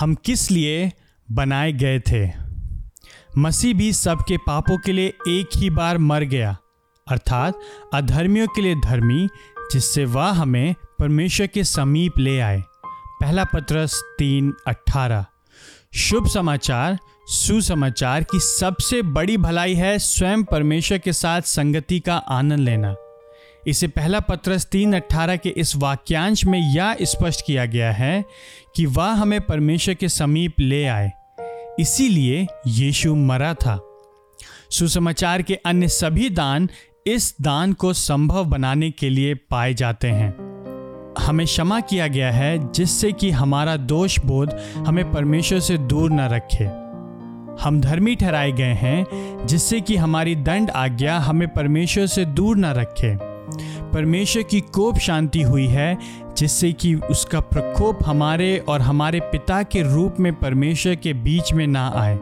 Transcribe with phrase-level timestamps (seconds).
[0.00, 0.92] हम किस लिए
[1.32, 2.30] बनाए गए थे?
[3.38, 6.56] मसीह भी सबके पापों के लिए एक ही बार मर गया,
[7.08, 7.58] अर्थात
[7.94, 9.28] अधर्मियों के लिए धर्मी,
[9.72, 12.62] जिससे वह हमें परमेश्वर के समीप ले आए।
[13.20, 15.26] पहला पत्रस तीन अट्ठारह
[15.94, 22.60] शुभ समाचार, सुसमाचार की सबसे बड़ी भलाई है स्वयं परमेश्वर के साथ संगति का आनंद
[22.60, 22.94] लेना।
[23.68, 28.24] इसे पहला पत्रस तीन अट्ठारह के इस वाक्यांश में यह स्पष्ट किया गया है
[28.76, 31.12] कि वह हमें परमेश्वर के समीप ले आए।
[31.80, 33.84] इसीलिए यीशु मरा था।
[34.70, 36.68] सुसमाचार के अन्य सभी दान
[37.06, 40.30] इस दान को संभव बनाने के लिए पाए जाते हैं।
[41.18, 46.20] हमें क्षमा किया गया है जिससे कि हमारा दोष बोध हमें परमेश्वर से दूर न
[46.20, 46.64] रखे।
[47.64, 49.06] हम धर्मी ठहराए गए हैं
[49.46, 53.27] जिससे कि हमारी दंड आज्ञा हमें परमेश्वर से दूर न रखे।
[53.92, 55.98] परमेश्वर की कोप शांति हुई है,
[56.36, 61.66] जिससे कि उसका प्रकोप हमारे और हमारे पिता के रूप में परमेश्वर के बीच में
[61.66, 62.18] ना आए।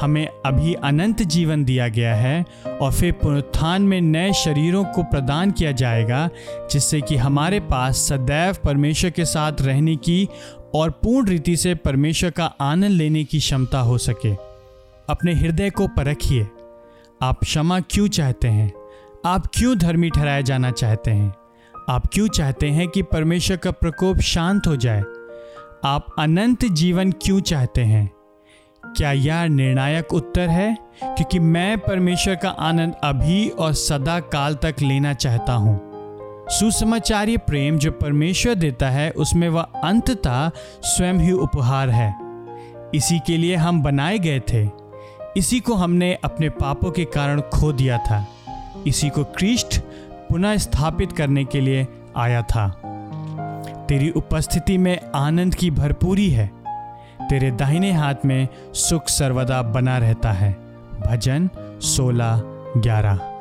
[0.00, 2.44] हमें अभी अनंत जीवन दिया गया है
[2.80, 6.28] और फिर पुनरुत्थान में नए शरीरों को प्रदान किया जाएगा,
[6.72, 10.28] जिससे कि हमारे पास सदैव परमेश्वर के साथ रहने की
[10.74, 14.32] और पूर्ण रीति से परमेश्वर का आनंद लेने की क्षमता हो सके।
[15.08, 16.46] अपने हृदय को परखिए।
[17.22, 18.72] आप क्षमा क्यों चाहते हैं?
[19.26, 21.34] आप क्यों धर्मी ठहराया जाना चाहते हैं?
[21.90, 25.02] आप क्यों चाहते हैं कि परमेश्वर का प्रकोप शांत हो जाए?
[25.84, 28.10] आप अनंत जीवन क्यों चाहते हैं?
[28.86, 30.78] क्या यह निर्णायक उत्तर है?
[31.04, 35.80] क्योंकि मैं परमेश्वर का आनंद अभी और सदा काल तक लेना चाहता हूँ।
[36.48, 40.50] सुसमाचारी प्रेम जो परमेश्वर देता है, उसमें वह अंततः
[40.82, 42.14] स्वयं ही उपहार है।
[42.94, 44.70] इसी के लिए हम बनाए गए थे।
[45.36, 48.28] इसी को हमने अपने पापों के कारण खो दिया था।
[48.86, 49.78] इसी को क्रिस्ट
[50.28, 52.80] पुनः स्थापित करने के लिए आया था।
[53.88, 56.50] तेरी उपस्थिति में आनंद की भरपूरी है।
[57.30, 60.52] तेरे दाहिने हाथ में सुख सर्वदा बना रहता है।
[61.06, 62.42] भजन सोलह
[62.76, 63.33] ग्यारह।